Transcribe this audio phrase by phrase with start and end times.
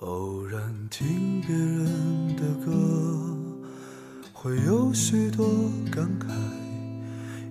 [0.00, 2.72] 偶然听别人的歌，
[4.32, 5.46] 会有许多
[5.90, 6.32] 感慨，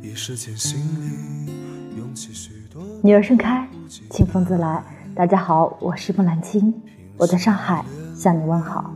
[0.01, 1.51] 一时间心里
[1.97, 2.81] 涌起许多。
[3.03, 3.69] 女儿盛开，
[4.09, 4.83] 清风自来。
[5.15, 6.73] 大家好，我是木兰青，
[7.15, 7.85] 我在上海
[8.15, 8.91] 向你问好。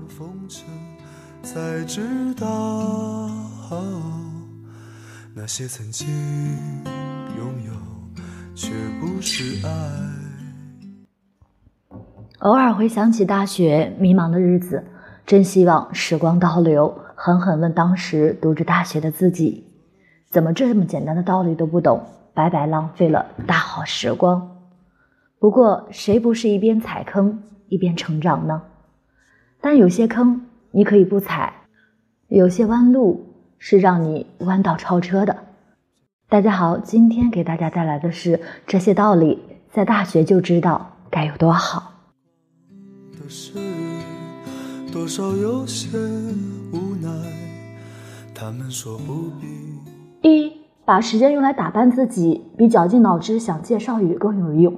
[1.44, 3.30] 才知道，
[5.36, 6.08] 那些曾经
[7.38, 7.74] 拥有，
[8.56, 10.25] 却不是爱。
[12.46, 14.84] 偶尔回想起大学迷茫的日子，
[15.26, 19.66] 真希望时光倒流，狠狠问当时读着大学的自己：
[20.30, 22.04] 怎么这么简单的道理都不懂，
[22.36, 24.58] 白白浪费了大好时光？
[25.40, 28.62] 不过，谁不是一边踩坑一边成长呢？
[29.60, 31.52] 但有些坑你可以不踩，
[32.28, 33.26] 有些弯路
[33.58, 35.36] 是让你弯道超车的。
[36.30, 39.42] 大家好，今天给大家带来的是这些道理，
[39.72, 41.95] 在大学就知道该有多好。
[43.26, 43.54] 的事，
[44.94, 45.98] 多少有些
[46.72, 47.10] 无奈。
[48.36, 50.30] 他们说不必。
[50.30, 50.54] 一，
[50.86, 54.76] 把时间用来打扮自己，比绞尽脑汁想介绍语更有用。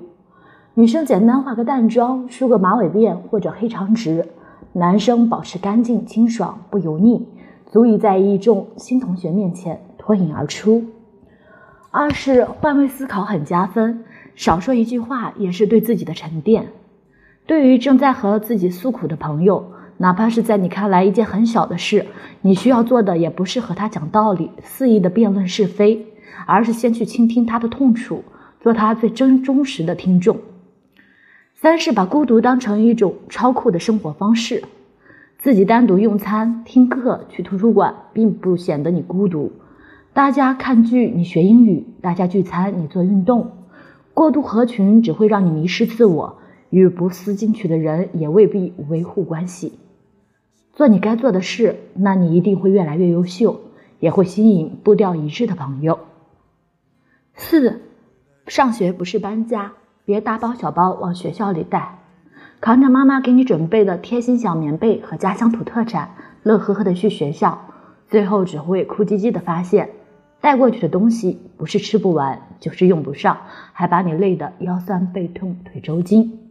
[0.76, 4.24] 女生简单化个淡妆，梳个马尾辫或者黑长直；
[4.72, 7.28] 男生保持干净清爽不油腻，
[7.70, 10.86] 足以在一众新同学面前脱颖而出。
[11.92, 16.68] 二是换位思考很加分，少说一句话也是对自己的沉淀。
[17.48, 22.06] 对于正在和自己诉苦的朋友，哪怕是在你看来一件很小的事，
[22.42, 26.08] 你需要做的也不是和他讲道理、肆意的辩论是非，
[26.46, 28.26] 而是先去倾听他的痛楚，
[28.60, 30.38] 做他最真忠实的听众。
[31.56, 34.64] 三是把孤独当成一种超酷的生活方式，
[35.38, 39.54] 自己单独用餐、听课、去图书馆，并不显得你孤独。
[40.12, 43.52] 大家看剧，你学英语；大家聚餐，你做运动。
[44.14, 46.37] 过度合群只会让你迷失自我。
[46.70, 49.80] 与不思进取的人也未必维护关系。
[50.74, 53.62] 做你该做的事，那你一定会越来越优秀，
[54.00, 56.00] 也会吸引步调一致的朋友。
[57.34, 57.82] 四，
[58.46, 59.74] 上学不是搬家，
[60.06, 62.00] 别大包小包往学校里带，
[62.62, 67.60] 扛着妈妈给你准备的贴心小棉被和家乡土特产，乐呵呵的去学校，
[68.08, 69.90] 最后只会哭唧唧的发现，
[70.42, 73.38] 带过去的东西不是吃不完，就是用不上，
[73.74, 76.47] 还把你累得腰酸背痛腿抽筋。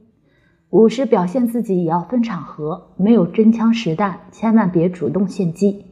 [0.70, 5.86] 五是表现自己也要分场合，没有真枪实弹，千万别主动献技。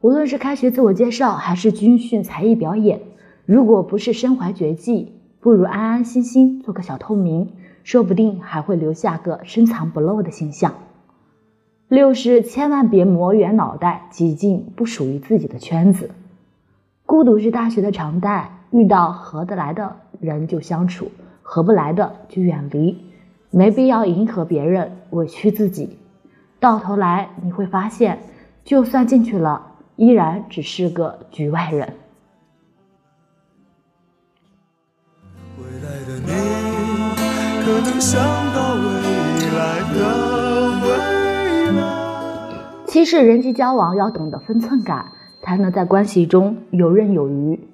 [0.00, 3.00] 无论是开学自我介绍，还是军训才艺表演，
[3.44, 7.50] 如果不是身怀绝技，不如安安心心做个小透明，
[7.84, 10.74] 说不定还会留下个深藏不露的形象。
[11.88, 16.10] 六是千万别磨圆脑袋，挤进不属于自己的圈子。
[17.04, 23.11] 孤独是大学的常态，遇到合得来的人就相处，合不来的就远离。
[23.54, 25.98] 没必要迎合别人，委屈自己，
[26.58, 28.18] 到头来你会发现，
[28.64, 31.92] 就算进去了，依然只是个局外人。
[35.58, 36.32] 未来的你，
[37.62, 38.22] 可能想
[38.54, 38.80] 到未
[39.58, 39.98] 来的
[40.80, 41.82] 未来。
[42.86, 47.68] 其实人际交往要懂得分寸感，才能在关系中游刃有余。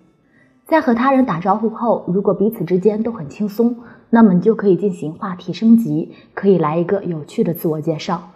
[0.67, 3.77] 在和他人打招呼后，如果彼此之间都很轻松。
[4.11, 8.31] 那么你就可以进行话题升级，可以来一个有趣的自我介绍。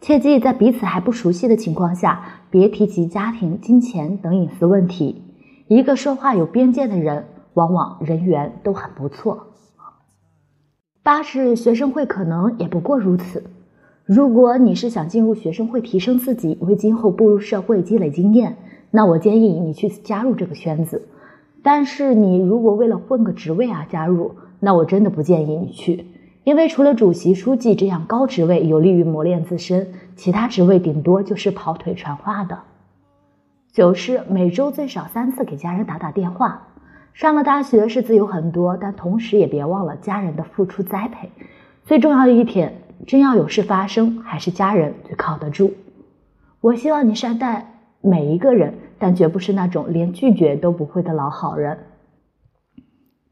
[0.00, 5.22] 切记在彼此还不熟悉的情况下，别提及家庭、金钱等隐私问题。
[5.66, 7.24] 一个说话有边界的人，
[7.54, 9.46] 往往人缘都很不错。
[11.02, 13.44] 八是学生会可能也不过如此。
[14.04, 18.58] 如果你是想进入学生会提升自己，为今后步入社会积累经验，
[18.90, 21.08] 那我建议你去加入这个圈子。
[21.62, 26.06] 但是你如果为了混个职位啊加入，那我真的不建议你去，
[26.42, 32.60] 因为除了主席、书记这样高职位有利于磨练自身，其他职位顶多就是跑腿传话的。
[33.72, 36.68] 九是每周最少三次给家人打打电话。
[37.12, 41.28] 上了大学是自由很多，但同时也别忘了家人的付出栽培。
[41.84, 42.72] 最重要的一点，
[43.06, 45.74] 真要有事发生，还是家人最靠得住。
[46.62, 47.66] 我希望你善待
[48.00, 51.76] 每一个人，但绝不是那种连拒绝都不会的老好人。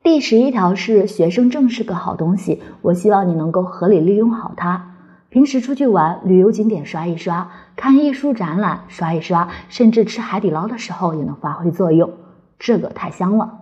[0.02, 4.96] 第十一条是学生证是个好东西，我希望你能够合理利用好它。
[5.28, 12.10] 平时出去玩，旅游景点刷一刷，看艺术展览刷一刷，甚至吃海底捞的时候也能发挥作用，
[12.58, 13.60] 这个太香了。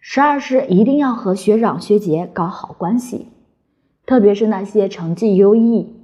[0.00, 3.28] 十二是一定要和学长学姐搞好关系，
[4.06, 5.94] 特别是那些成绩优异，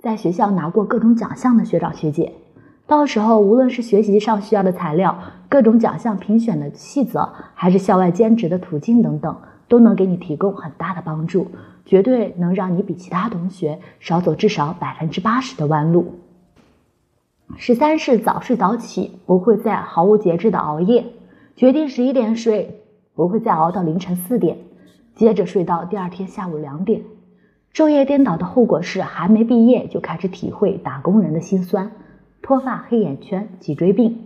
[0.00, 2.32] 在学校拿过各种奖项的学长学姐。
[2.90, 5.16] 到时候，无论是学习上需要的材料、
[5.48, 9.36] 各种奖项评选的细则，还是校外兼职的途径等等，
[9.68, 11.46] 都能给你提供很大的帮助，
[11.86, 16.16] 绝对能让你比其他同学少走至少百分之八十的弯路。
[17.56, 21.04] 十三是早睡早起，不会再毫无节制的熬夜，
[21.54, 22.82] 决定十一点睡，
[23.14, 24.56] 不会再熬到凌晨四点，
[25.14, 27.02] 接着睡到第二天下午两点。
[27.72, 31.92] 昼夜颠倒的后果是，还没毕业就开始体会打工人的辛酸，
[32.42, 34.18] 脱发、黑眼圈、脊椎病。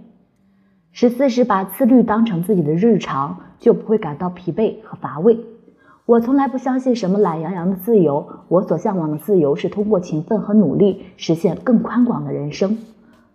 [0.93, 5.39] 十四是把自律当成自己的日常，就不会感到疲惫和乏味。
[6.07, 12.79] 我从来不相信什么懒洋洋的自由，我所向往的自由是通过勤奋和努力实现更宽广的人生。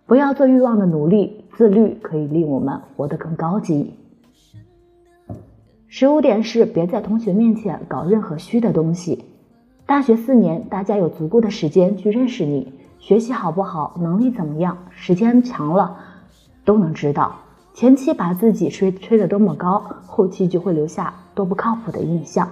[0.06, 3.94] 不要做欲望的奴隶，自律可以令我们活得更高级。
[5.88, 9.24] 十五点是别在同学面前搞任何虚的东西。
[9.86, 15.96] 大学四年，大家有足够的时间去认识你，学习好不好，能力怎么样，时间长了
[16.64, 17.34] 都能知道。
[17.74, 22.48] 前期把自己吹吹得多么高，后期就会留下多不靠谱的印象。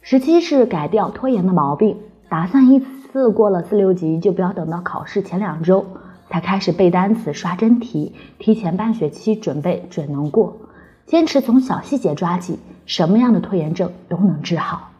[0.00, 1.98] 十七是改掉拖延的毛病，
[2.28, 5.84] 打算一次过了四六级，就不要等到考试前两周
[6.28, 10.56] 才开始背单词、刷真题，提前半学期准备准能过。
[11.06, 14.90] 坚持从小细节抓起，什么样的拖延症都能治好。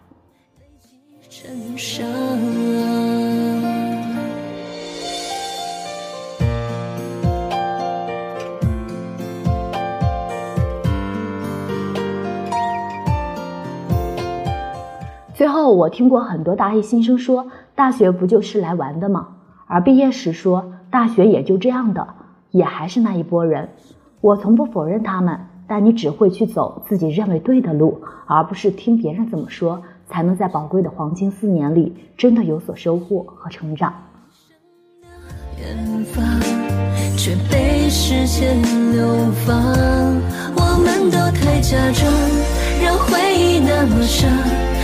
[15.34, 19.28] 最后，我听过很多大一新生说，大学不就是来玩的吗？
[19.66, 22.06] 而毕业时说，大学也就这样的，
[22.50, 23.68] 也还是那一波人。
[24.20, 33.92] 我从不否认他们，但你只会去走自己认为对的路，而不是听别人怎么说，才能在宝贵的黄金四年里真的有所收获和成长。
[35.58, 36.22] 远方
[37.16, 38.60] 却被时间
[38.92, 39.06] 流
[39.46, 39.56] 放，
[40.56, 42.12] 我们都太假装，
[42.82, 44.75] 让回忆那么伤。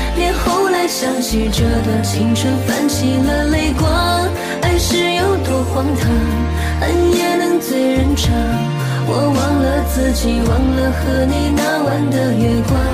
[0.83, 4.29] 才想起这段青春，泛起了泪光。
[4.63, 6.11] 爱是有多荒唐，
[6.81, 8.35] 恨也能醉人肠。
[9.07, 12.93] 我忘了自己，忘了和你那晚的月光。